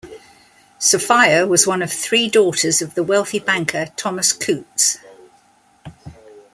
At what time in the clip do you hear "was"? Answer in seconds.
1.45-1.67